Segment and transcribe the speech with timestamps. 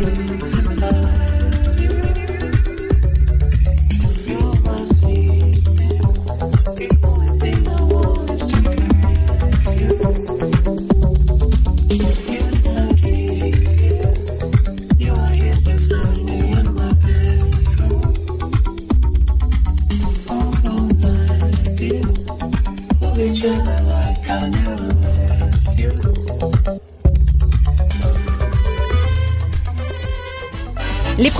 [0.00, 0.59] feliz.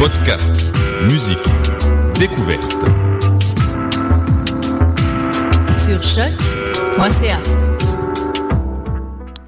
[0.00, 1.36] Podcast, musique,
[2.18, 2.72] découverte.
[5.76, 7.38] Sur choc.ca.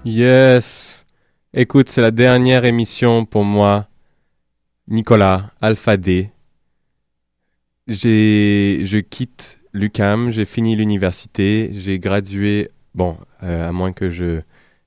[0.04, 1.06] Yes.
[1.54, 3.88] Écoute, c'est la dernière émission pour moi.
[4.88, 6.28] Nicolas, Alpha D.
[7.88, 14.42] J'ai, je quitte l'UCAM, j'ai fini l'université, j'ai gradué, bon, euh, à moins que je,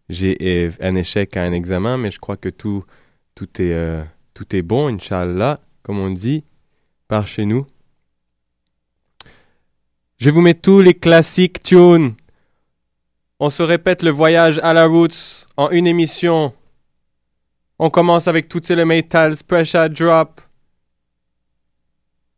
[0.10, 2.86] j'ai un échec à un examen, mais je crois que tout,
[3.34, 4.04] tout est, euh,
[4.36, 6.44] tout est bon, Inch'Allah, comme on dit,
[7.08, 7.66] par chez nous.
[10.18, 12.16] Je vous mets tous les classiques tunes.
[13.40, 16.54] On se répète le voyage à la roots en une émission.
[17.80, 20.42] On commence avec toutes les metals, pressure drop.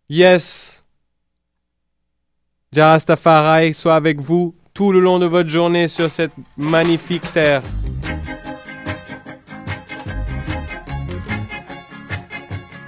[0.07, 0.83] Yes.
[2.71, 7.63] Jarastafari soit avec vous tout le long de votre journée sur cette magnifique terre.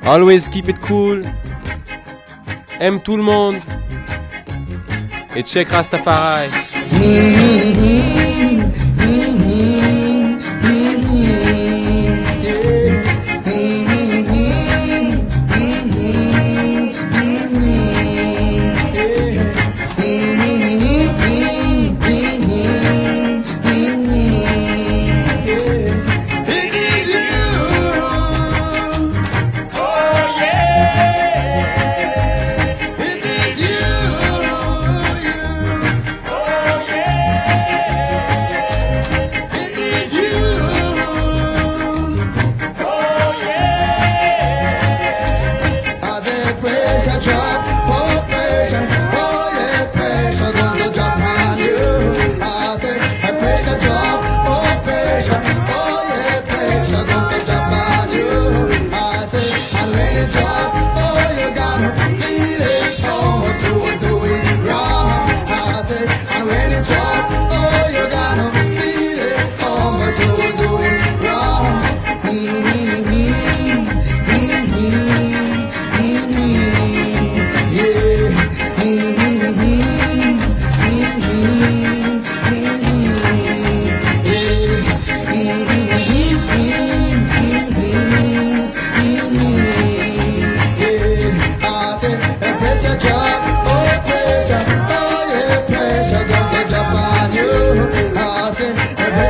[0.09, 1.23] Always keep it cool.
[2.79, 3.57] Aime tout le monde.
[5.35, 6.49] Et check Rastafari.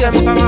[0.00, 0.39] you.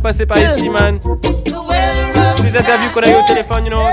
[0.00, 0.98] Passé par ici, man.
[2.42, 3.86] Les interviews qu'on a eu au téléphone, you know.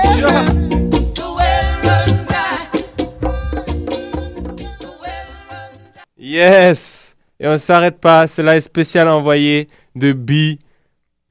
[6.16, 7.16] Yes!
[7.40, 10.58] Et on s'arrête pas, c'est la spéciale envoyée de B,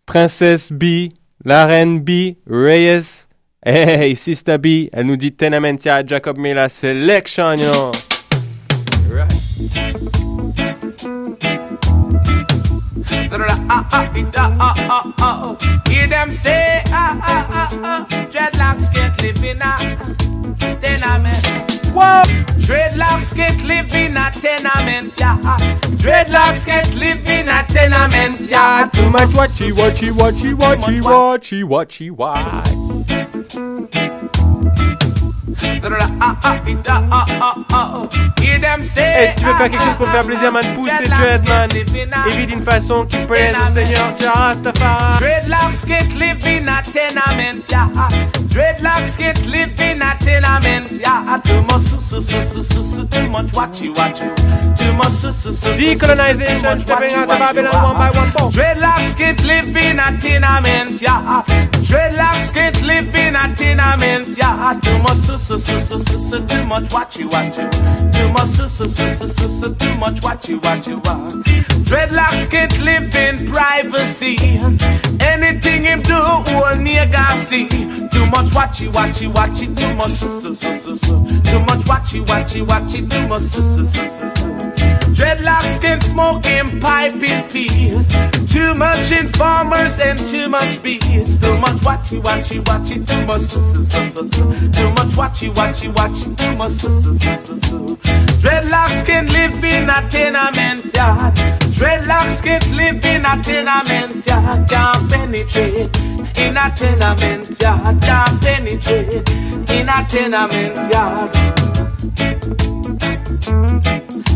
[0.05, 1.09] Princesse B,
[1.43, 3.27] la reine B, Reyes.
[3.65, 7.91] Hey, Sister B, elle nous dit Tenamentia, Jacob Mila Selection, you know.
[13.93, 15.81] Ah it ah ah ah ah.
[15.87, 18.07] Hear them say ah ah ah ah.
[18.31, 19.73] Dreadlocks can't live in a
[20.81, 21.45] tenement.
[21.93, 22.23] Whoa.
[22.65, 25.37] Dreadlocks can't live in a tenement, yeah.
[26.01, 28.89] Dreadlocks can't live in a tenement, yeah.
[28.93, 32.82] Too much watchy watchy watchy watchy watchy watchy watchy.
[38.95, 41.69] Hey, si tu veux faire quelque chose pour faire plaisir, man, pousse tes dreads, man.
[42.37, 45.19] Vis d'une façon qui plaise au Seigneur, Rastafari.
[45.19, 45.89] Dreadlocks
[46.45, 48.42] in a tenement.
[48.53, 51.41] Dreadlocks can't live in a tenement, yeah.
[51.43, 53.07] Too much su su su su su su.
[53.07, 54.29] Too much watchy watchy.
[54.77, 55.69] Too much su su su.
[55.69, 58.31] Decolonization stepping out of Babylon one by one.
[58.37, 58.51] Boom.
[58.51, 61.41] Dreadlocks can't live in a tenement, yeah.
[61.81, 64.79] Dreadlocks can't live in a tenement, yeah.
[64.83, 66.45] Too much su su su su su su.
[66.45, 67.65] Too much watchy watchy.
[68.13, 69.73] Too much su su su su su su.
[69.73, 71.33] Too much watchy watchy watch.
[71.89, 74.37] Dreadlocks can't live in privacy.
[75.19, 77.67] Anything him do, all nigga see.
[78.09, 79.75] Too much watchy watchy watchy.
[79.75, 81.25] Too much su su su su.
[81.43, 83.09] Too much watchy watchy watchy.
[83.09, 84.52] Too much su su su su su.
[85.23, 88.07] Dreadlocks can smoking pipe in peace.
[88.51, 91.37] Too much informers and too much bees.
[91.37, 93.07] Too much watchy watchy watchy.
[93.07, 94.71] Too much su su su su su.
[94.71, 96.35] Too much watchy watchy watchy.
[96.35, 97.97] Too much su su su su su.
[98.41, 101.33] Dreadlocks can live in a tenement yard.
[101.71, 104.67] Dreadlocks can't live in a tenement yard.
[104.67, 105.97] Can't penetrate
[106.37, 108.01] in a tenement yard.
[108.01, 109.29] Can't penetrate
[109.71, 111.33] in a tenement yard.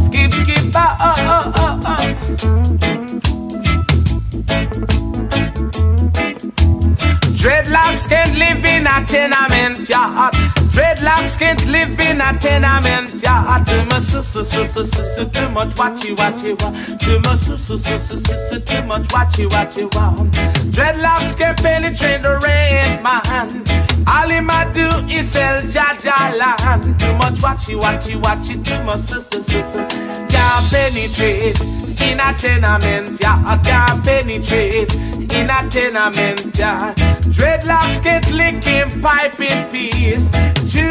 [0.08, 3.18] Skip, skip, ah, oh, oh, oh, oh.
[7.38, 10.34] Dreadlocks can't live in a tenement yard.
[10.74, 13.66] Dreadlocks can't live in a tenement yard.
[13.68, 15.26] Too much su su su su su su.
[15.30, 16.72] Too much watchy watchy wa.
[16.98, 18.60] Too much su su su su su su.
[18.60, 20.14] Too much watchy watchy wa.
[20.72, 23.87] Dreadlocks can't penetrate the rain man.
[24.08, 26.84] All him a do is sell Jaja land.
[27.00, 28.64] Too much watchy watchy watchy.
[28.64, 29.88] Too much su su su su.
[30.30, 31.60] Can't penetrate
[32.02, 33.64] in a tenement yard.
[33.66, 36.96] Can't penetrate in a tenement yard.
[37.36, 40.26] Dreadlocks get licking pipe in peace.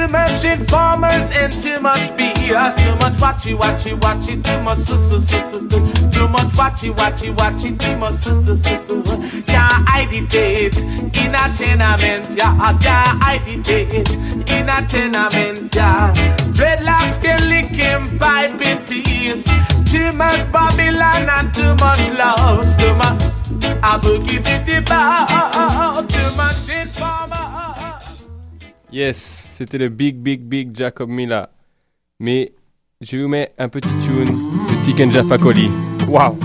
[0.06, 2.76] Too much informers and too much BS.
[2.84, 4.40] Too much watchy watchy watchy.
[4.40, 5.68] Too much su su su su.
[6.12, 7.76] Too much watchy watchy watchy.
[7.76, 9.02] Too much su su su su.
[9.46, 12.80] Can't hide it in a tenement yard.
[12.80, 14.10] Can't hide it
[14.48, 16.14] in a tenement yard.
[16.54, 19.42] Dreadlocks get licking pipe in peace.
[19.90, 22.78] Too much Babylon and too much love.
[22.78, 23.24] Too much.
[23.82, 26.06] I boogie bitty bow.
[26.06, 27.26] Too much informer.
[28.88, 31.48] Yes, c'était le big, big, big Jacob Mila.
[32.20, 32.52] Mais
[33.00, 35.70] je vous mets un petit tune de Tiken Jaffa Coli.
[36.06, 36.38] Waouh!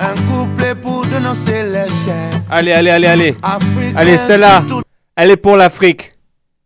[0.00, 2.40] Un couplet pour dénoncer les chefs.
[2.50, 3.36] Allez, allez, allez, allez.
[3.94, 4.64] Allez, celle-là,
[5.16, 6.12] elle est pour l'Afrique.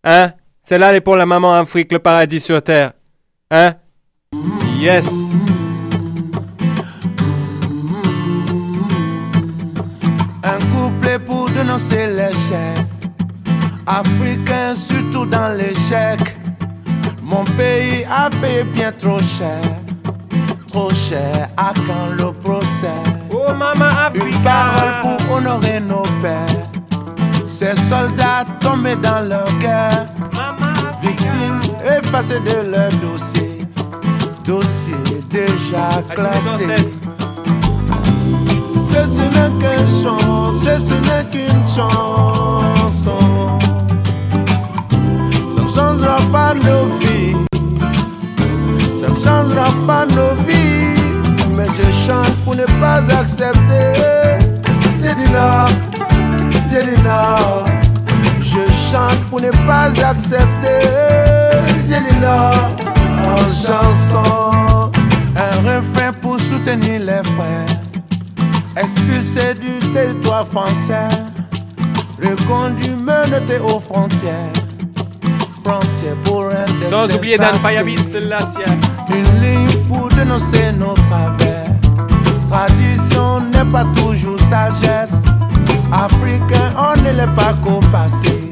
[0.05, 0.33] Hein?
[0.63, 2.93] Celle-là, elle est pour la maman Afrique, le paradis sur terre.
[3.51, 3.75] Hein?
[4.79, 5.09] Yes!
[11.87, 12.85] Les chefs.
[13.87, 16.19] Africains, surtout dans l'échec.
[17.23, 19.61] Mon pays a payé bien trop cher.
[20.69, 22.89] Trop cher à quand le procès?
[23.31, 24.39] Oh, Mama Une Africa.
[24.45, 26.67] parole pour honorer nos pères.
[27.47, 30.07] Ces soldats tombés dans leur guerre.
[30.35, 31.61] Mama Victimes
[31.99, 33.65] effacées de leur dossier.
[34.45, 34.95] Dossier
[35.31, 36.67] déjà classé.
[38.91, 43.19] Ceci n'est qu'un chant, ceci n'est qu'une chanson.
[45.55, 47.37] Ça ne changera pas nos vies.
[48.99, 51.01] Ça ne changera pas nos vies.
[51.57, 53.95] Mais je chante pour ne pas accepter.
[55.03, 55.67] J'ai dit non,
[56.73, 57.65] j'ai dit non.
[58.41, 60.81] Je chante pour ne pas accepter.
[61.89, 64.91] J'ai dit en chanson.
[65.37, 67.88] Un refrain pour soutenir les frères
[68.81, 71.09] expulsés du territoire français,
[72.23, 74.53] reconduits, menottés aux frontières,
[75.65, 81.67] frontières pour un destin Sans oublier Dan c'est- Une ligne pour dénoncer nos travers.
[82.49, 85.23] Tradition n'est pas toujours sagesse.
[85.93, 88.51] Africain, on ne l'est pas qu'au passé.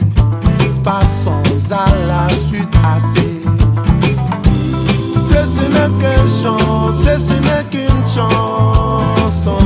[0.83, 3.42] Passons à la suite assez.
[5.14, 9.59] Ceci n'est qu'un chant, ceci n'est qu'une chanson.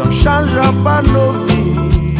[0.00, 2.16] Ça ne changera pas nos vies.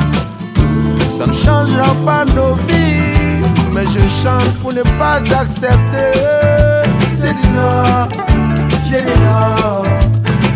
[1.09, 3.41] Ça ne changera pas nos vies.
[3.73, 6.13] Mais je chante pour ne pas accepter.
[7.23, 8.07] J'ai dit non,
[8.87, 9.83] j'ai dit non.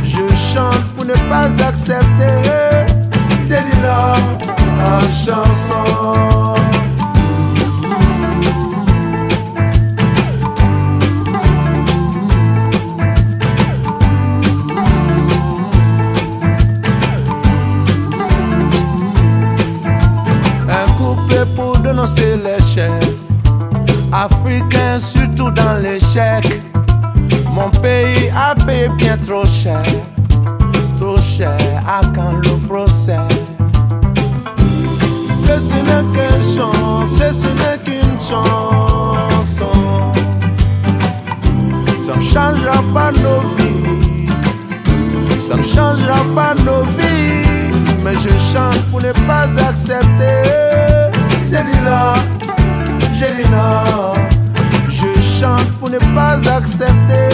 [0.03, 2.43] Je chante pour ne pas accepter.
[3.49, 4.21] J'ai non
[4.85, 6.74] en chanson.
[48.25, 50.43] Je chante pour ne pas accepter.
[51.51, 52.15] J'ai dit non,
[53.15, 54.15] j'ai dit non.
[54.89, 57.29] Je chante pour ne pas accepter.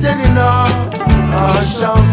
[0.00, 0.66] J'ai dit non
[1.36, 2.09] en chanson.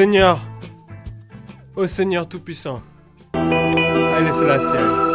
[0.00, 0.40] Seigneur,
[1.76, 2.80] ô Seigneur Tout-Puissant,
[3.34, 5.09] Allez, c'est la sienne.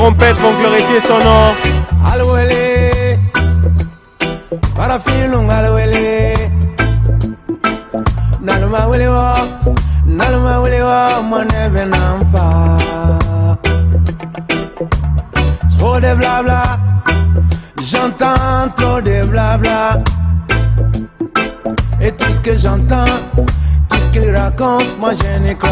[0.00, 1.52] Trompettes vont glorifier son nom.
[2.10, 3.18] Alwele,
[4.74, 6.34] para filung alwele.
[8.40, 9.34] Naluma wele wa,
[10.06, 12.46] naluma wele wa, monebe namfa.
[15.78, 16.62] Trop de blabla,
[17.90, 20.02] j'entends trop de blabla.
[22.00, 23.16] Et tout ce que j'entends,
[23.90, 25.69] tout ce qu'il raconte, moi je n'y crois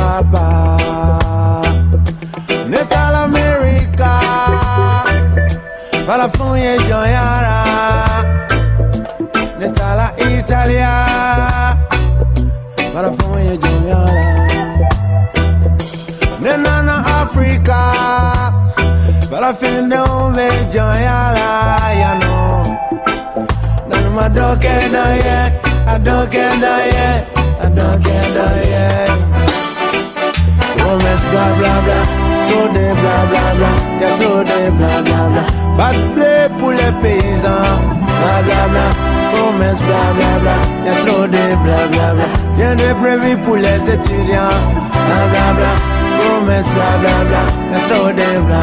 [39.68, 42.94] Promesse bla bla Y'a trop de bla bla bla.
[43.02, 44.56] Prévu pour les étudiants.
[44.92, 45.72] Bla bla bla.
[46.18, 47.42] Promesse bla bla bla.
[47.72, 48.62] Y'a trop de bla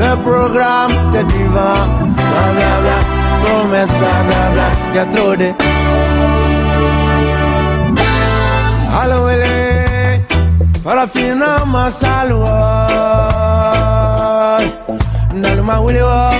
[0.00, 1.86] Le programme c'est du vent.
[2.14, 2.98] Bla bla bla.
[3.42, 4.68] Promesse bla bla bla.
[4.94, 5.52] Y'a trop de
[9.02, 10.20] Allo ele
[10.84, 12.86] Farafina masalwa
[15.34, 16.30] Naluma wulewa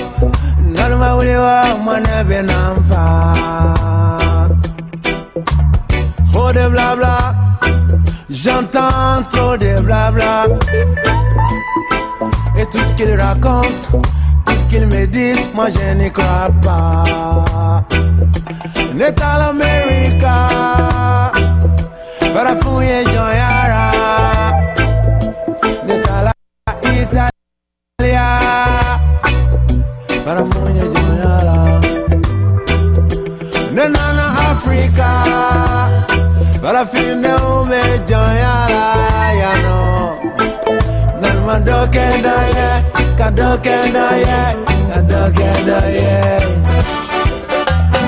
[0.77, 3.33] Naluma wulewa Mwana benamfa
[6.31, 7.17] Trop de blabla
[8.29, 10.45] J'entends trop de blabla
[12.57, 13.85] Et tout ce qu'ils racontent
[14.45, 17.83] Tout ce qu'ils me disent Moi je n'y crois pas.
[18.95, 20.49] Natal America
[22.33, 24.26] Barafuye Joyara Netala
[30.27, 31.79] Barafuye Joyara
[33.75, 35.09] Nenana Africa
[36.61, 38.85] Barafinde Ume Joyara
[39.41, 39.77] Yano
[41.21, 42.67] Nalma Doke Daye
[43.17, 44.41] Kadoke Daye
[44.89, 46.39] Kadoke Daye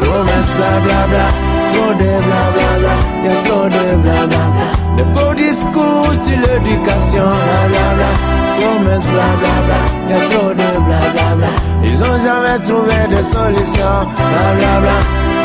[0.01, 1.25] Promesse bla bla bla
[1.71, 6.37] Trop de bla bla bla Y'a trop de bla bla bla De faux discours sur
[6.41, 7.29] l'éducation
[7.69, 10.69] Bla bla promesses, bla, bla, trop de.
[10.85, 11.49] Bla,
[11.83, 13.93] Ils ont jamais trouvé de solution,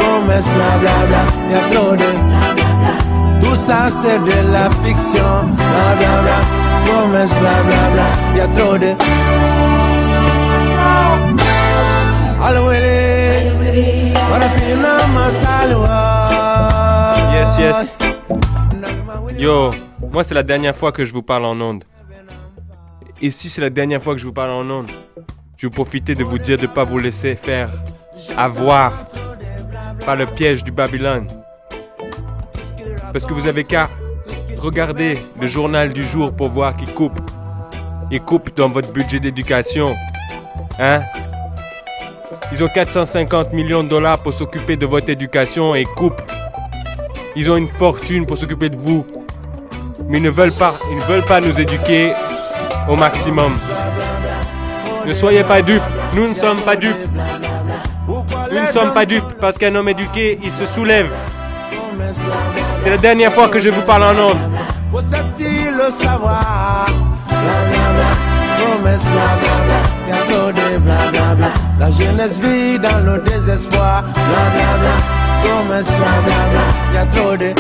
[0.01, 2.11] promesses, blablabla, y a trop de.
[3.41, 6.39] Tout ça c'est de la fiction, blablabla,
[6.87, 8.95] promesses, blablabla, y a trop de.
[17.33, 17.99] Yes, yes.
[19.39, 19.71] Yo,
[20.13, 21.85] moi c'est la dernière fois que je vous parle en ondes.
[23.23, 24.91] Et si c'est la dernière fois que je vous parle en ondes,
[25.57, 27.71] je vais profiter de vous dire de ne pas vous laisser faire
[28.37, 29.07] avoir
[30.05, 31.27] par le piège du Babylone.
[33.13, 33.89] Parce que vous avez qu'à
[34.59, 37.19] regarder le journal du jour pour voir qu'il coupe.
[38.11, 39.95] Il coupe dans votre budget d'éducation.
[40.79, 41.03] Hein?
[42.53, 46.23] Ils ont 450 millions de dollars pour s'occuper de votre éducation et ils coupent.
[47.37, 49.07] Ils ont une fortune pour s'occuper de vous.
[50.09, 52.11] Mais ils ne veulent pas, ils ne veulent pas nous éduquer
[52.89, 53.55] au maximum.
[55.07, 55.83] Ne soyez pas dupes.
[56.15, 57.05] Nous ne sommes pas dupes.
[58.09, 61.11] Nous ne sommes pas dupes parce qu'un homme éduqué, il se soulève.
[62.83, 64.33] C'est la dernière fois que je vous parle en.
[64.91, 66.87] Possède-t-il le savoir?
[68.57, 71.49] Promesse bla bla bla Y'a trop de bla bla bla bla.
[71.81, 74.03] La jeunesse vit dans le désespoir.
[74.03, 74.95] Bla bla bla.
[75.43, 77.01] Promesse bla bla bla.
[77.01, 77.55] Y'a trop de.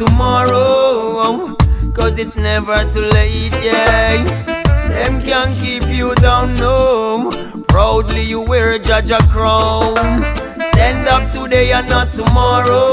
[0.00, 0.64] Tomorrow.
[1.26, 1.56] Oh,
[1.94, 4.24] Cause it's never too late, yeah.
[4.88, 7.30] Them can't keep you down, no.
[7.68, 9.94] Proudly you wear Judge a crown.
[10.72, 12.86] Stand up today and not tomorrow.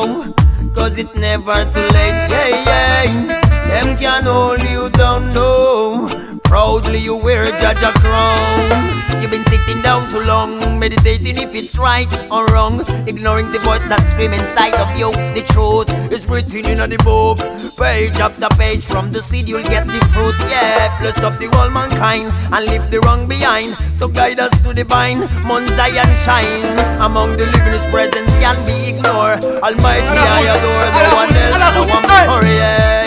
[0.00, 0.34] Oh,
[0.76, 3.40] Cause it's never too late, yeah, yeah.
[3.70, 6.29] Them can't hold you down, no.
[6.50, 9.22] Proudly you wear Judge a crown.
[9.22, 12.80] You've been sitting down too long, meditating if it's right or wrong.
[13.06, 15.12] Ignoring the voice that scream inside of you.
[15.30, 17.38] The truth is written in the book.
[17.78, 20.34] Page after page, from the seed you'll get the fruit.
[20.50, 23.70] Yeah, bless up the whole mankind and leave the wrong behind.
[23.94, 26.66] So guide us to the vine, Mount Zion shine.
[26.98, 29.46] Among the living his presence can be ignored.
[29.62, 32.46] Almighty I adore, no one else, no one.
[32.50, 32.99] Yeah.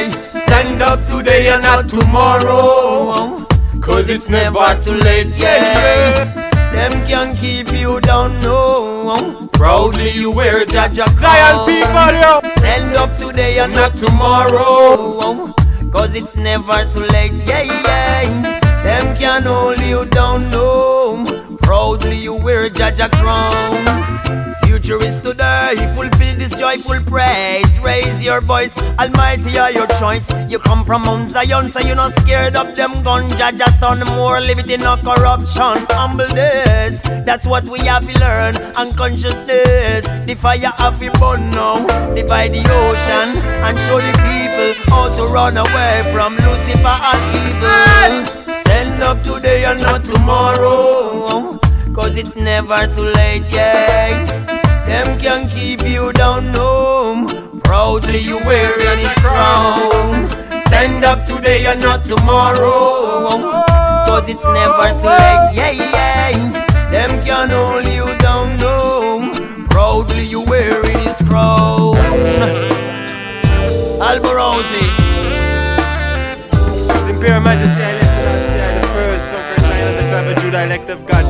[0.54, 3.44] Stand up today and not tomorrow.
[3.82, 6.26] Cause it's never too late, yeah.
[6.72, 9.50] Them can keep you down, no.
[9.54, 12.40] Proudly you wear Jaja Zion people, yo.
[12.58, 15.52] Stand up today and not tomorrow.
[15.92, 18.84] Cause it's never too late, yeah, yeah.
[18.84, 21.26] Them can hold you down, no.
[21.64, 24.53] Proudly you wear Jaja crown.
[24.84, 27.80] Future is today, fulfill this joyful praise.
[27.80, 30.30] Raise your voice, Almighty are your choice.
[30.52, 33.30] You come from Mount Zion, so you're not scared of them gun.
[33.30, 35.88] Jaja son, more liberty, no corruption.
[35.90, 38.58] Humbleness, that's what we have to learn.
[38.76, 41.80] Unconsciousness, the fire have to burn now.
[42.14, 48.60] Divide the ocean and show the people how to run away from Lucifer and evil.
[48.66, 51.58] Stand up today and not tomorrow.
[51.94, 54.43] Cause it's never too late, yeah.
[54.86, 57.28] Them can keep you down, no.
[57.64, 60.30] Proudly you wearing his crown.
[60.68, 63.64] Stand up today and not tomorrow.
[64.06, 66.90] Cause it's never too late, yeah, yeah.
[66.92, 69.32] Them can hold you down, no.
[69.70, 71.96] Proudly you wearing his crown.
[74.04, 74.90] Alborosie.
[77.10, 81.06] Imperial Majesty, I I the first, conquering lion of the tribe of Judah, elect of
[81.08, 81.24] God,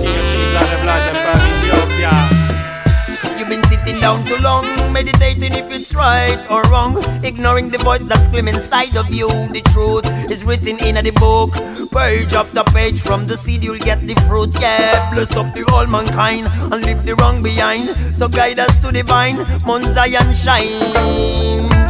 [3.84, 6.98] sitting down too long, meditating if it's right or wrong.
[7.24, 9.28] Ignoring the voice that scream inside of you.
[9.28, 11.54] The truth is written in the book.
[11.92, 14.54] Page after page, from the seed you'll get the fruit.
[14.60, 17.82] Yeah, bless up the whole mankind and leave the wrong behind.
[18.16, 20.80] So guide us to the vine, Mount Zion shine.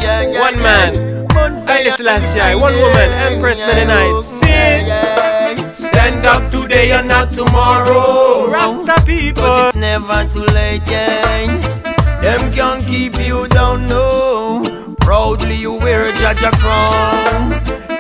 [0.02, 0.64] Yeah, yeah, One yeah.
[0.64, 4.26] man, Haile Selassie, one woman, Empress Mennonite.
[4.42, 4.54] See?
[5.90, 8.50] Stand up today and not tomorrow.
[8.50, 9.44] Rasta people.
[9.44, 11.83] But it's never too late, yeah.
[12.24, 14.64] Them can't keep you down, no.
[15.02, 17.52] Proudly you wear a Jaja crown.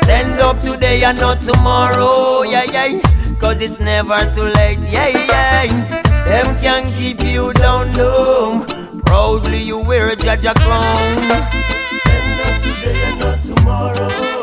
[0.03, 3.01] Stand up today and not tomorrow, yeah, yeah.
[3.41, 5.67] Cause it's never too late, yeah, yeah.
[6.23, 8.65] Them can't keep you down, no.
[9.05, 11.17] Proudly you wear a Jaja crown.
[11.99, 14.42] Stand up today and not tomorrow.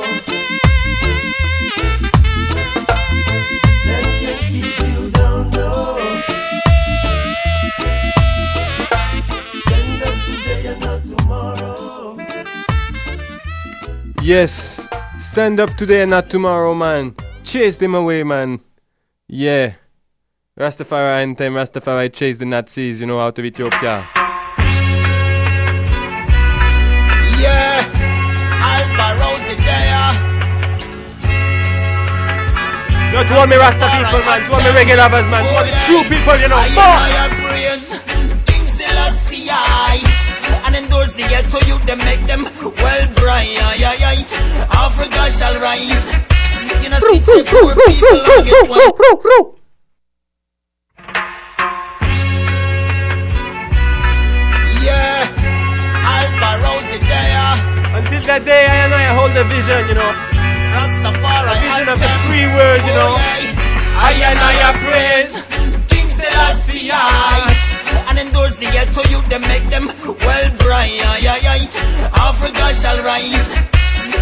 [14.23, 14.87] Yes,
[15.19, 17.15] stand up today and not tomorrow, man.
[17.43, 18.61] Chase them away, man.
[19.27, 19.77] Yeah.
[20.59, 24.07] Rastafari anthem, Rastafari chase the Nazis, you know, out of Ethiopia.
[27.41, 27.83] Yeah,
[28.61, 30.13] Alborosie there.
[33.25, 35.73] To all me Rasta people, man, to all me reggae lovers, man, to all the
[35.87, 36.63] true people, you know.
[36.75, 37.01] Fuck!
[40.71, 42.45] And endorse the ghetto youth, them make them
[42.79, 43.59] well bright.
[44.71, 46.13] Africa shall rise.
[46.83, 48.79] You know, see the poor people and get one.
[54.87, 55.27] Yeah,
[56.15, 57.03] Alba Rosie.
[57.91, 60.13] Until that day, I and I hold the vision, you know.
[60.71, 61.51] Rastafari.
[61.51, 63.19] A vision of the free world, you know.
[63.19, 63.27] Oh,
[63.99, 65.33] I and I praise
[65.91, 67.50] King Selassie
[68.21, 69.87] Endorse the ghetto youth, them make them
[70.21, 71.01] well bright.
[72.13, 73.55] Africa shall rise.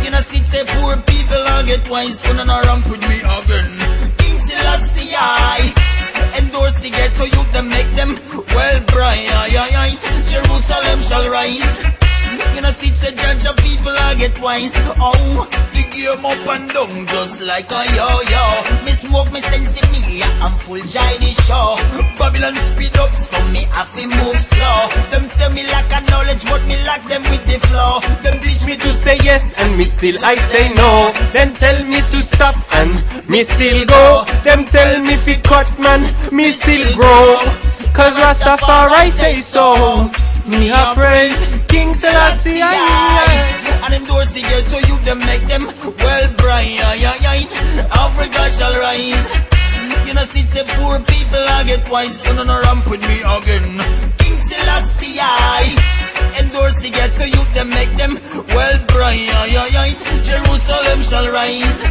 [0.05, 3.75] You know, sit say poor people I get wise when I ramp with me again.
[4.19, 5.17] King Selassie
[6.39, 8.15] endorse the ghetto youth them make them
[8.55, 9.27] well bright.
[10.31, 12.08] Jerusalem shall rise.
[12.59, 14.75] Know, see, the judge of people I get wise.
[14.99, 18.85] Oh, the game up and down just like a yo-yo.
[18.85, 21.79] Me smoke me sense in me, I'm full jai the show.
[22.19, 24.91] Babylon speed up, so me have to move slow.
[25.11, 28.01] Them say me lack a knowledge, but me lack them with the flow.
[28.27, 31.13] Them teach me to say yes, and me still I say no.
[31.33, 32.91] Them tell me to stop, and
[33.31, 34.25] me still go.
[34.43, 36.03] Them tell me fi cut, man,
[36.35, 37.39] me still grow.
[37.95, 40.11] Cause Rastafari say so.
[40.49, 41.37] Me a praise.
[41.69, 45.67] King Selassie I, I, And endorse the ghetto you them make them
[46.01, 46.81] well bright
[47.93, 49.29] Africa shall rise.
[50.09, 52.19] You know see say poor people I get wise.
[52.23, 53.77] So no no ramp with me again.
[54.17, 55.21] King Selassie
[56.41, 58.17] Endorse the ghetto you them make them
[58.57, 59.29] well bright
[60.25, 61.85] Jerusalem shall rise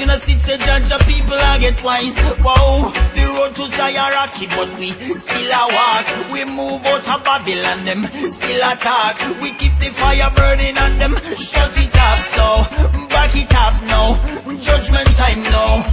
[0.00, 2.16] you know, see, say judge of people I get wise.
[2.40, 6.06] Whoa, the road to Zion rocky, but we still a walk.
[6.32, 9.20] We move out of Babylon, them still attack.
[9.44, 12.64] We keep the fire burning on them, shut it off, so
[13.12, 14.16] back it off now.
[14.56, 15.84] Judgment time now.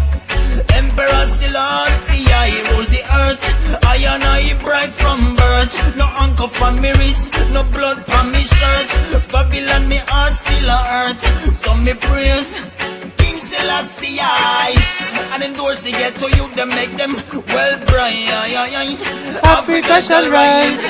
[0.72, 1.60] Emperor still
[2.08, 3.44] see I rule the earth.
[3.84, 5.76] I and I bright from birth.
[5.98, 8.90] No anchor for me wrist, no blood for me shirt.
[9.28, 11.20] Babylon, me heart still a hurt.
[11.54, 12.97] So me praise.
[13.48, 14.20] Selassie
[15.34, 17.14] And endorse the ghetto youth them make them
[17.48, 18.28] well bright.
[19.44, 20.82] Africa shall rise.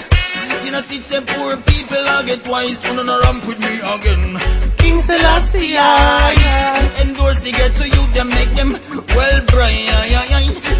[0.65, 2.79] You know see them poor people I get wise.
[2.79, 4.39] So no ramp with me again?
[4.77, 6.93] King Selassie I.
[7.01, 8.71] Endorse the ghetto youth them make them
[9.15, 9.87] well bright.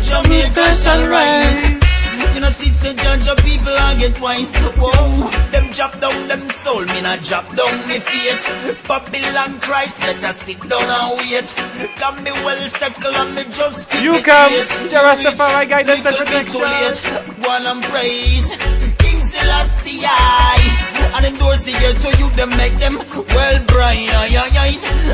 [0.04, 1.77] Jamaica shall rise
[2.40, 4.54] know, see, say judge of people I get wise.
[4.78, 8.44] Whoa, them drop down them soul, me not drop down me feet.
[8.88, 11.50] Babylon Christ, better sit down and wait.
[11.96, 14.54] Can me well settle and me just You come,
[14.92, 17.44] the Rastafari guidance and protection.
[17.44, 18.50] One and praise.
[18.98, 22.98] King Selassie I And endorse the ghetto you them make them
[23.34, 24.10] well bright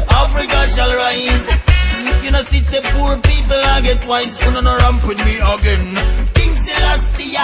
[0.09, 1.82] Africa shall rise
[2.23, 5.35] You know see say poor people I get wise You know no ramp with me
[5.37, 5.95] again?
[6.33, 7.35] King Selassie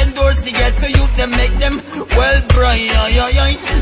[0.00, 1.82] Endorse the ghetto youth them make them
[2.16, 2.88] well bright.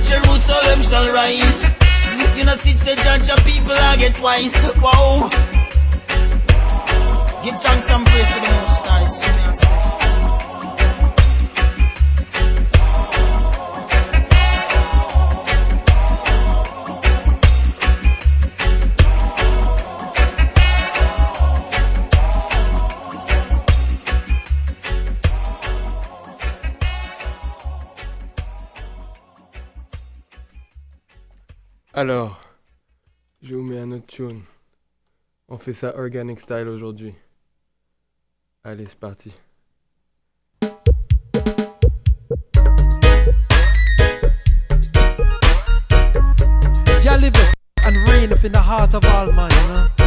[0.03, 1.63] Jerusalem shall rise.
[2.37, 5.29] You know see say judge of people I get wise Whoa
[7.45, 9.46] Give thanks and praise to the most high
[31.99, 32.39] Alors,
[33.41, 34.43] je vous mets un autre tune.
[35.49, 37.15] On fait ça organic style aujourd'hui.
[38.63, 39.33] Allez, c'est parti.
[48.29, 50.06] Up in the heart of.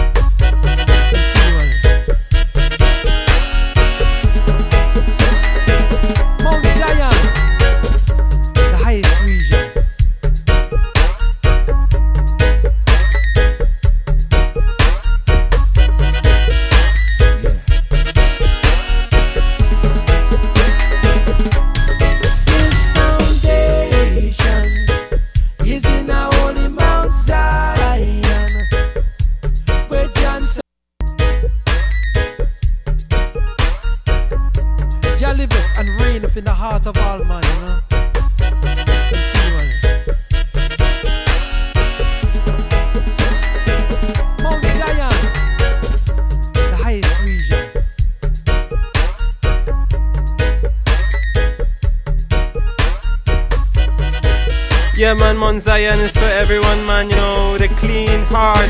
[55.20, 57.10] Man, Mount Zion is for everyone, man.
[57.10, 58.70] You know, the clean heart.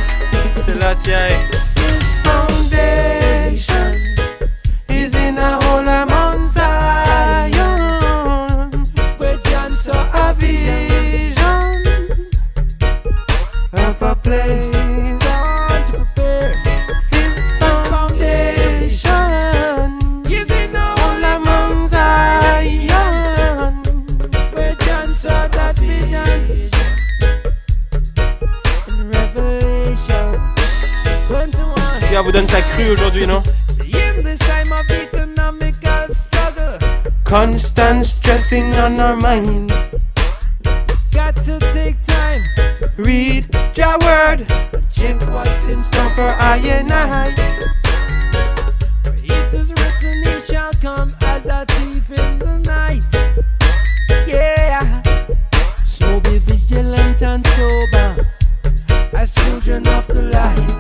[0.66, 1.59] Selassie.
[32.20, 33.42] gars vous donne sa crue aujourd'hui, non
[37.24, 39.72] Constant stressing on our minds.
[41.12, 42.42] Got to take time
[42.80, 44.48] to read your word.
[44.92, 47.30] Check what's in store for I and I.
[49.24, 53.04] It is written, it shall come as a thief in the night.
[54.28, 55.02] Yeah.
[55.86, 58.28] So be vigilant and sober
[59.14, 60.79] as children of the light.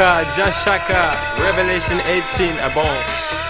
[0.00, 3.49] Shaka, Jah Shaka, Revelation 18, a bomb.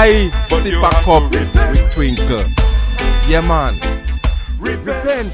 [0.00, 2.44] I sip a cup with twinkle.
[3.26, 3.74] Yeah, man.
[4.60, 5.32] Repent.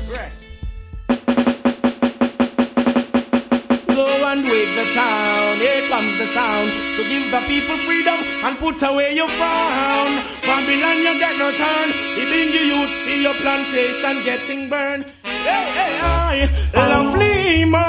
[3.88, 5.56] Go and wake the town.
[5.58, 10.12] Here comes the sound to give the people freedom and put away your frown.
[10.40, 11.88] Babylon, you get no turn.
[12.16, 15.12] It in the youth, see your plantation getting burned.
[15.24, 16.70] Hey, hey, hey.
[16.74, 17.83] Lovely man.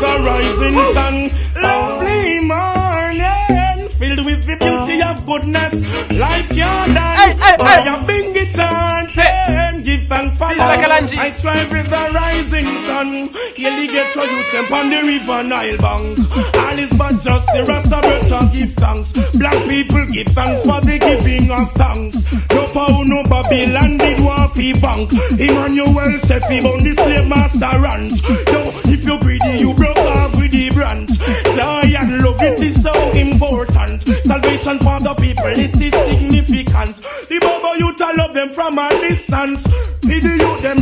[0.00, 1.16] the rising sun.
[1.62, 5.74] Lovely morning, filled with the beauty of goodness.
[6.18, 7.36] Life can't die.
[7.60, 9.84] I am being turned.
[9.84, 11.16] Give thanks for life.
[11.16, 13.30] I strive with the rising sun.
[13.56, 16.18] Yearly get to youth them on the river Nile bank.
[16.56, 18.18] All is but just the rest of the
[18.52, 19.12] give thanks.
[19.36, 22.24] Black people give thanks for the giving of thanks.
[22.52, 25.12] No power, no Babylon, the dwarfy bank.
[25.40, 28.20] Emmanuel said he on the slave master ranch
[29.08, 31.08] you greedy, you broke off with the brand.
[31.96, 34.06] and love it is so important.
[34.28, 36.96] Salvation for the people, it is significant.
[37.28, 39.66] The Bobo youth, I love them from a distance.
[40.02, 40.77] Pity you, them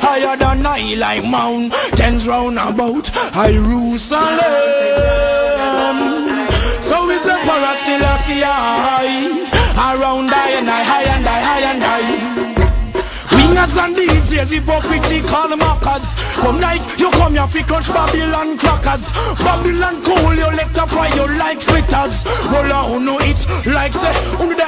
[0.00, 4.92] higher than I like mountains round about I Jerusalem.
[6.82, 9.48] So is Emperor Selassie high.
[9.72, 12.52] Around higher and higher and higher and high.
[13.32, 16.14] Wingers and DJs, hypocritical mockers.
[16.40, 19.12] Come like you come here fi crunch Babylon crackers.
[19.38, 22.24] Babylon cool, you let fry you like fritters.
[22.50, 24.66] Roll out, no it like say, under the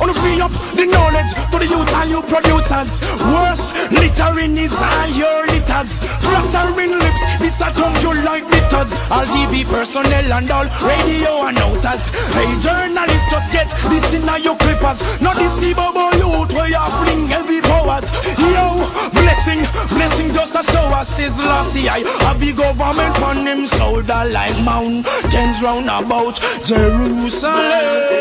[0.00, 3.00] on free up the knowledge to the youth and you producers.
[3.28, 6.00] Worse, littering is all your litters.
[6.24, 8.92] Flattering lips, this a tongue you like bitters.
[9.12, 12.08] All TV personnel and all radio announcers.
[12.32, 15.04] Hey journalists, just get this in your clippers.
[15.20, 18.10] Not bubble youth where you fling heavy powers.
[18.38, 18.80] Yo,
[19.12, 19.60] blessing,
[19.92, 22.04] blessing just a show us his lossy eye.
[22.30, 28.20] A big government on him shoulder like mountains round about Jerusalem.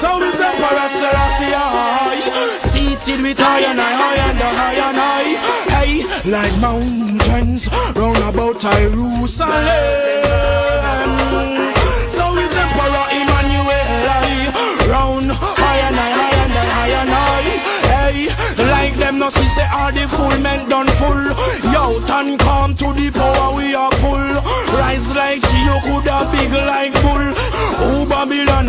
[0.00, 1.52] So is Emperor Selassie.
[2.70, 5.36] Seated with high and high, high and high and high,
[5.76, 5.92] hey,
[6.24, 9.50] like mountains round about Jerusalem.
[12.08, 14.08] So is Emperor Emmanuel.
[14.88, 17.50] Round high and high, high and high and high,
[17.92, 18.16] hey,
[18.72, 21.24] like them no see say all the full men done full.
[21.74, 23.39] Yo, turn come to the power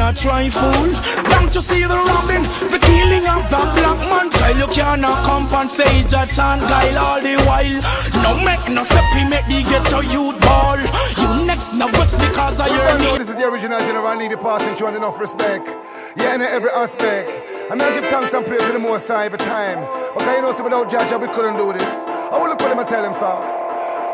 [0.01, 0.89] A try fool.
[1.29, 2.41] Don't you see the robbing,
[2.73, 4.57] the killing of the black man child?
[4.57, 7.79] You cannot come on stage a chant guile all the while.
[8.25, 10.79] No make no step we make the ghetto youth ball.
[11.21, 13.19] You next no vex because of your I know name.
[13.19, 15.69] this is the original general need the passing through and enough respect.
[16.17, 17.29] Yeah, in every aspect.
[17.69, 19.77] I'm give thanks and praise to the most high every time.
[20.17, 22.05] Okay, you know, so without Jaja, we couldn't do this.
[22.05, 23.60] I will look at him and tell him so.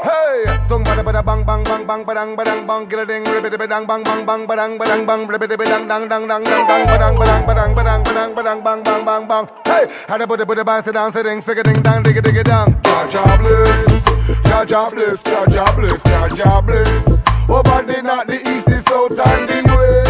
[0.04, 3.58] Hey, song bada bada bang bang bang bang badang badang bang get a ding ribbit
[3.58, 7.16] badang bang bang bang badang badang bang ribbit badang dang dang dang dang dang badang
[7.18, 9.46] badang badang badang badang badang bang bang bang bang.
[9.66, 12.18] Hey, had a bada bada bang sit down sit ding sig a ding dang dig
[12.18, 12.72] a dig a dang.
[12.84, 14.06] Jaja bless,
[14.46, 17.24] Jaja bless, Jaja bless, Jaja bless.
[17.50, 20.07] Over the north, the east, the south and the west.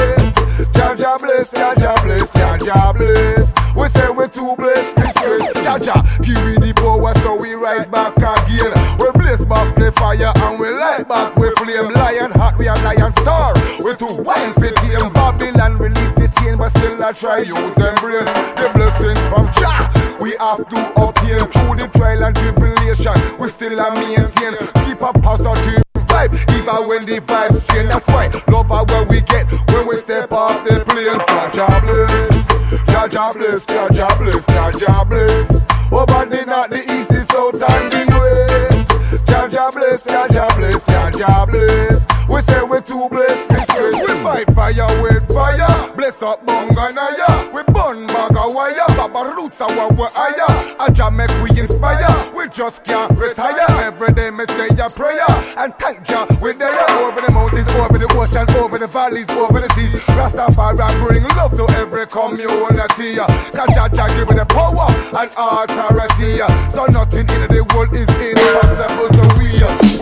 [0.78, 3.54] Jaja bless, Jaja bless, Jaja bless.
[3.76, 5.44] We say we're too blessed, we stress.
[5.66, 8.70] Jaja, give me the power so we rise back again.
[9.02, 11.36] We blaze back the fire and we light back.
[11.36, 13.54] We flame lion hot, we a lion star.
[13.82, 17.96] We too wild for tame Babylon release the chain, but still I try use them
[17.98, 18.26] brain.
[18.54, 19.90] The blessings from Jah,
[20.22, 23.18] we have to obtain through the trial and tribulation.
[23.42, 24.54] We still a maintain,
[24.86, 25.87] keep a positive
[26.18, 27.90] vibe, even when the vibes change.
[27.90, 31.20] That's why love are where we get when we step off the plane.
[31.28, 32.48] Jaja bless,
[32.86, 35.68] Jaja bless, Jaja bless, Jaja bless.
[35.92, 38.90] Over the north, the east, the south, and the west.
[39.26, 42.06] Jaja bless, Jaja bless, Jaja bless.
[42.28, 43.96] We say we too blessed, we stress.
[43.96, 45.94] We fight fire with fire.
[45.96, 47.54] Bless up Bunganaya.
[47.54, 48.87] We burn bag of wire.
[49.18, 50.78] Baba roots what we're higher.
[50.80, 52.06] Aja make we inspire.
[52.36, 53.66] We just can't retire.
[53.82, 55.26] Every day me say a prayer.
[55.58, 56.70] And thank Jah we there
[57.02, 59.94] over the mountains, over the oceans, over the valleys, over the seas.
[60.14, 63.18] Rastafari bring love to every community.
[63.58, 66.38] Cause Jah Jah give me the power and authority.
[66.70, 69.50] So nothing in the world is impossible to we.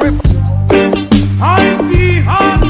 [0.01, 0.07] We
[1.39, 2.64] I see hardly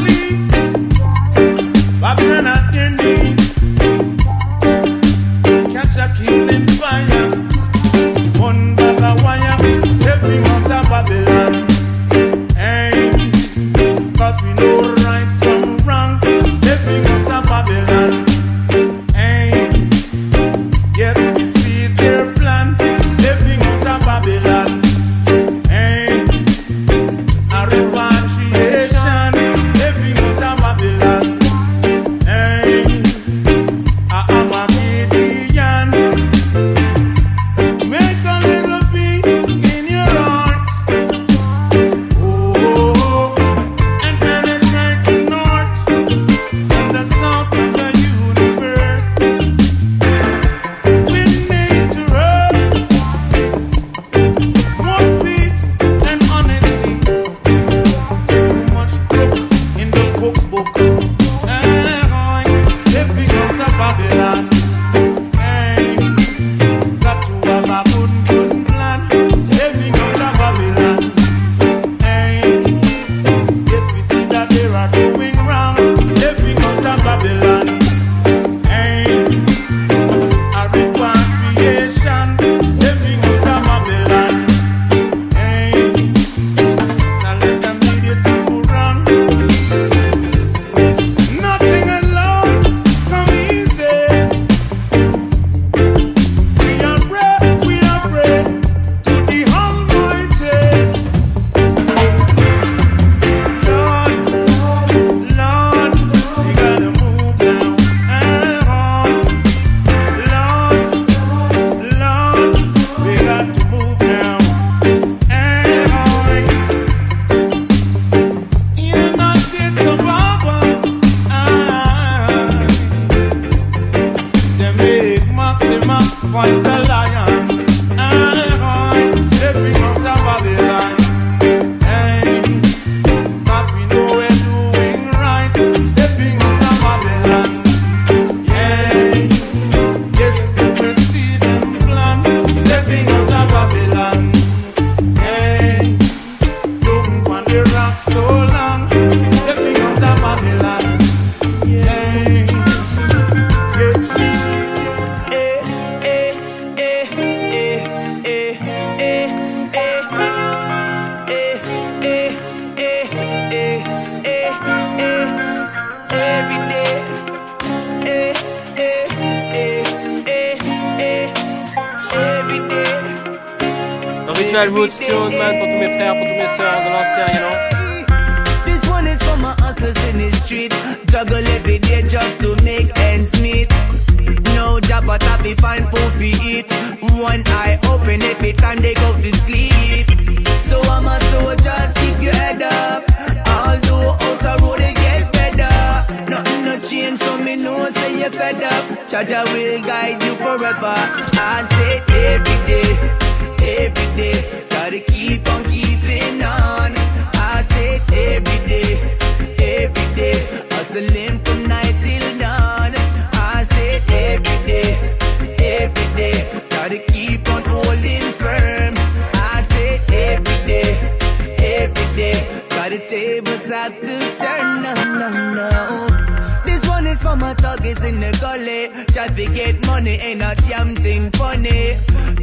[230.06, 231.96] money, ain't a damn thing funny.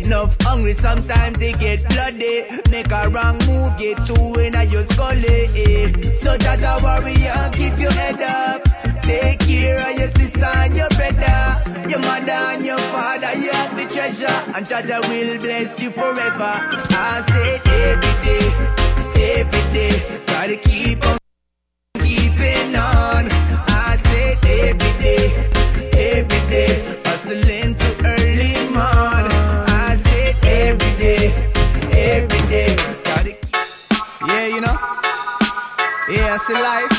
[0.05, 2.45] Enough hungry, sometimes they get bloody.
[2.71, 5.47] Make a wrong move, get two in a your scully.
[6.23, 8.63] So Jaja warrior, keep your head up.
[9.03, 11.89] Take care of your sister and your brother.
[11.89, 14.39] Your mother and your father, you have the treasure.
[14.55, 16.55] And Jaja will bless you forever.
[16.91, 17.51] I say
[17.87, 18.47] every day,
[19.39, 21.19] every day, gotta keep on
[22.01, 23.29] keeping on.
[23.69, 25.25] I say every day,
[25.93, 26.92] every day,
[36.47, 36.93] see life.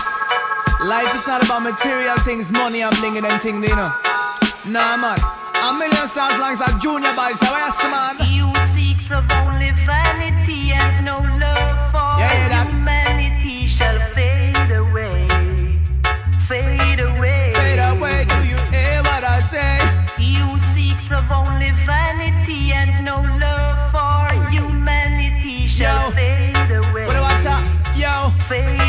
[0.81, 3.91] Life is not about material things, money and bling and thing, you know.
[4.65, 5.19] Nah, man.
[5.63, 8.15] A million stars long as a junior boy, so where's the man?
[8.31, 14.71] You seeks of only vanity and no love for Yeah, yeah, that- humanity shall fade
[14.71, 15.27] away,
[16.47, 17.53] fade away.
[17.55, 19.79] Fade away, do you hear what I say?
[20.19, 26.11] You seeks of only vanity and no love for humanity shall Yo.
[26.11, 27.05] fade away.
[27.07, 27.63] What do I talk?
[27.95, 28.31] Yo.
[28.49, 28.82] Fade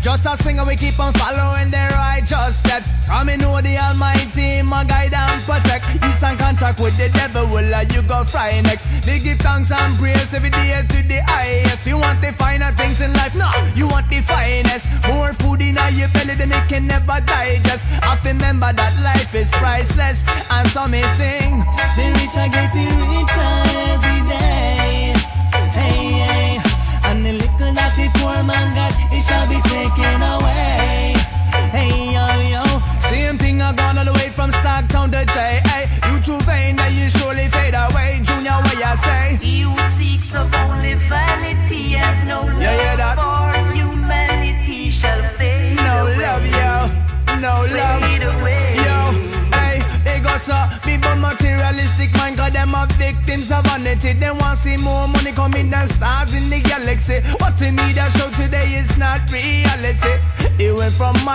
[0.00, 2.92] Just a singer, we keep on following the righteous steps.
[3.06, 5.94] From me know the Almighty, my guide and protect.
[6.02, 8.86] You stand contact with the devil, will uh, you go fry next.
[9.04, 11.86] They give thanks and praise every day to the highest.
[11.86, 14.92] You want the finer things in life, no, you want the finest.
[15.08, 17.86] More food in your belly than it can never digest.
[18.02, 21.62] I remember that life is priceless, and so me sing.
[21.96, 23.85] The rich are getting richer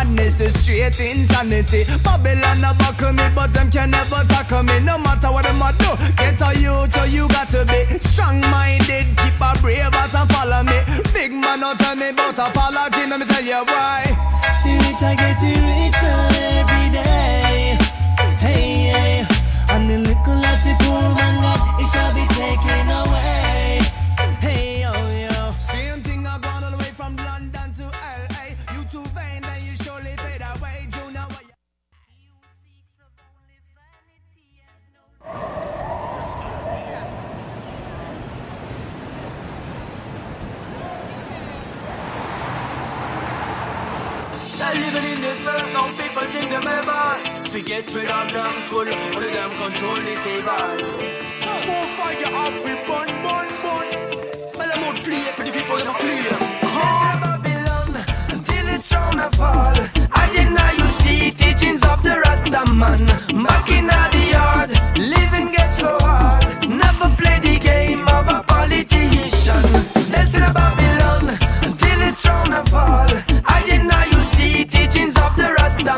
[0.04, 1.84] madness to straight insanity.
[2.04, 4.80] Babylon a back me, but them can never tackle me.
[4.80, 8.42] No matter what them a do, get a you to you got to be strong
[8.50, 9.06] minded.
[9.18, 10.78] Keep a brave heart and follow me.
[11.14, 13.04] Big man, don't tell me about apology.
[13.10, 14.06] Let me tell you why.
[14.64, 16.20] The rich are getting richer
[16.58, 17.78] every day.
[18.42, 19.26] Hey, hey.
[19.70, 23.21] And the little that the poor man got, it shall be taken away.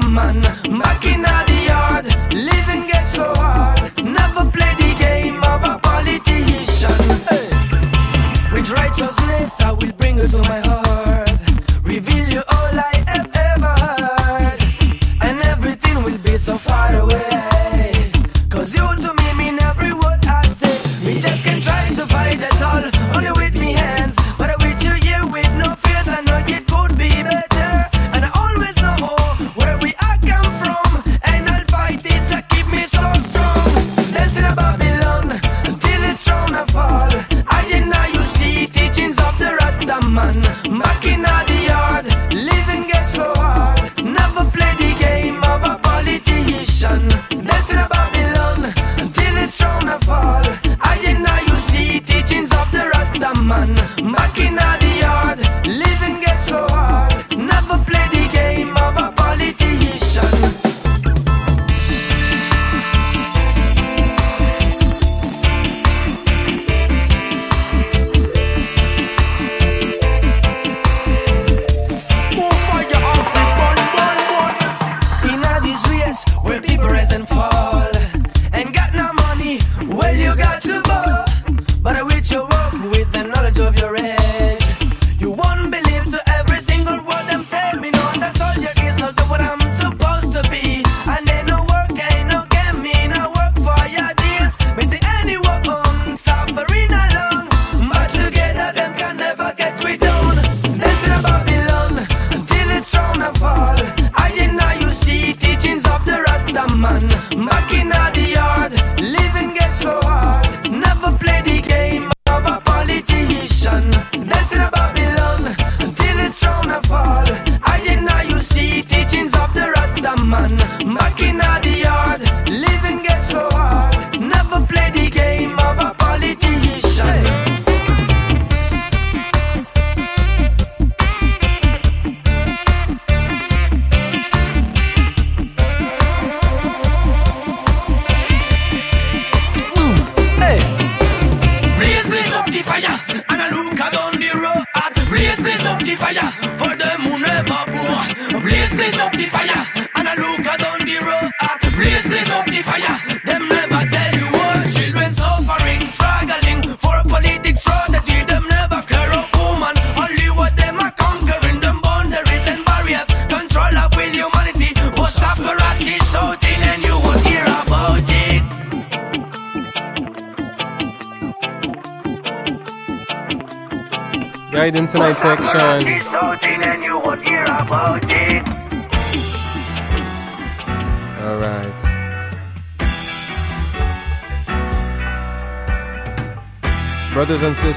[0.02, 1.43] Man Back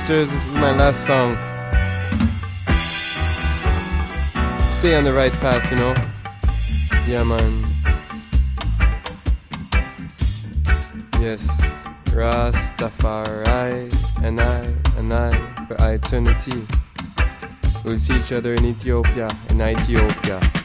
[0.07, 1.35] sisters, this is my last song.
[4.71, 5.95] Stay on the right path, you know.
[7.09, 7.67] Yeah, man.
[11.21, 11.45] Yes,
[12.15, 13.47] Rastafari
[14.23, 15.31] and I and I
[15.67, 16.67] for eternity.
[17.85, 20.56] We'll see each other in Ethiopia, in Ethiopia.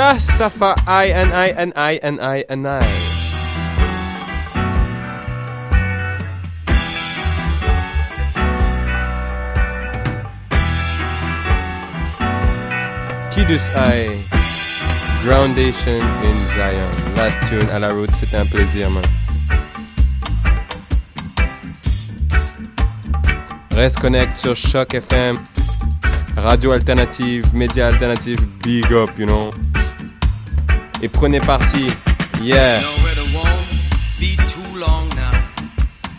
[0.00, 0.14] Yeah.
[0.14, 2.80] Rastafari and I and I and I and I.
[13.30, 14.24] Kidus I.
[15.22, 17.14] Groundation in Zion.
[17.14, 19.04] Last tune à la route, c'était un plaisir, man.
[23.72, 25.38] Reste connect sur Choc FM.
[26.36, 29.52] Radio alternative, média alternative, big up, you know.
[31.02, 31.88] Et prenez parti.
[32.42, 32.82] Yeah.
[32.82, 33.48] Nowhere to won't
[34.18, 35.30] be too long now.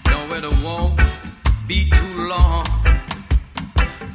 [0.10, 1.00] Nowhere to won't
[1.68, 2.66] be too long.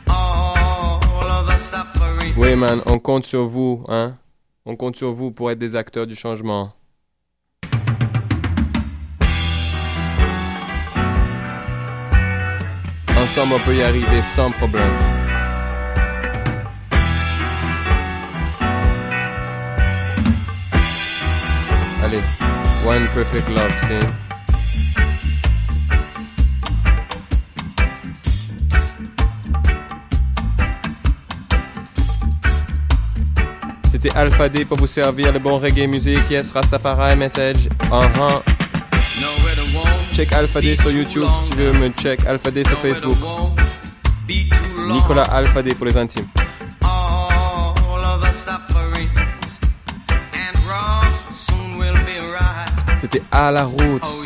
[0.08, 2.34] All of the suffering.
[2.36, 4.16] Oui, man, on compte sur vous, hein.
[4.64, 6.72] On compte sur vous pour être des acteurs du changement.
[13.16, 15.15] Ensemble, on peut y arriver sans problème.
[22.06, 22.22] Allez,
[22.86, 23.98] One Perfect Love, c'est.
[33.90, 36.20] C'était Alpha D pour vous servir le bon reggae music.
[36.30, 37.68] Yes, Rastafari message.
[37.80, 38.44] To won't
[40.12, 43.16] Check Alpha D sur YouTube si tu veux me check Alpha D sur Facebook.
[44.86, 46.28] Nicolas Alpha D pour les intimes.
[53.00, 54.02] C'était à la route.
[54.02, 54.22] Oh.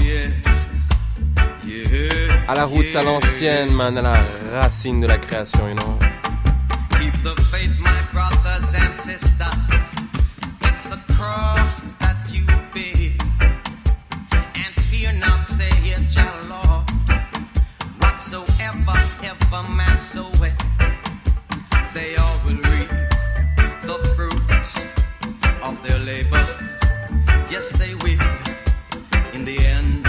[2.49, 4.17] À la route à l'ancienne, man, à la
[4.53, 5.99] racine de la création, you know.
[6.99, 9.47] Keep the faith, my brothers and sisters.
[10.63, 12.45] It's the cross that you
[12.75, 13.13] bear.
[14.55, 16.91] And fear not, say it, your Lord.
[18.01, 20.57] Whatsoever, ever man soweth,
[21.95, 22.91] they all will reap
[23.83, 24.83] the fruits
[25.63, 26.57] of their labors.
[27.51, 28.19] Yes, they will.
[29.51, 30.00] The end.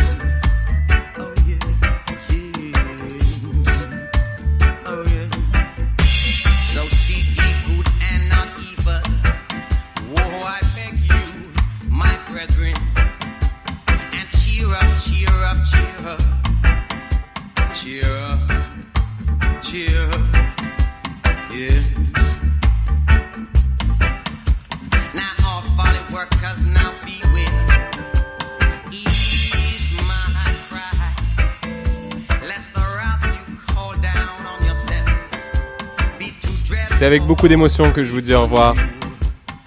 [37.12, 38.74] Avec beaucoup d'émotion que je vous dis au revoir.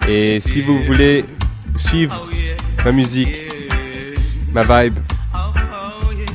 [0.07, 1.23] Et si vous voulez
[1.77, 2.27] suivre
[2.83, 3.35] ma musique,
[4.51, 4.97] ma vibe,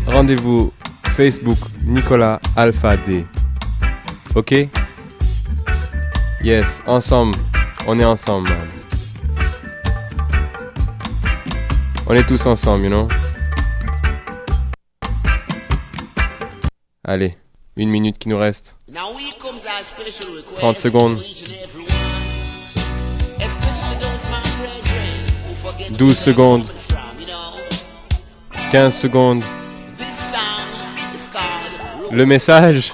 [0.06, 0.72] rendez-vous
[1.16, 3.26] Facebook Nicolas Alpha D.
[4.36, 4.54] Ok?
[6.44, 7.36] Yes, ensemble.
[7.88, 8.52] On est ensemble.
[12.06, 13.08] On est tous ensemble, you know?
[17.02, 17.36] Allez,
[17.76, 18.76] une minute qui nous reste.
[20.56, 21.18] 30 secondes.
[25.92, 26.66] 12 secondes.
[28.72, 29.42] 15 secondes.
[32.10, 32.92] Le message.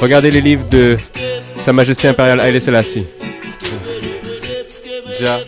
[0.00, 0.96] Regardez les livres de
[1.64, 3.04] Sa Majesté impériale Haile Selassie.
[5.18, 5.40] Ja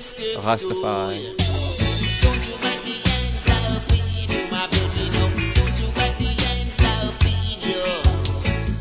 [0.43, 1.39] Rastafari.